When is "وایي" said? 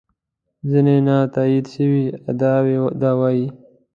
3.19-3.45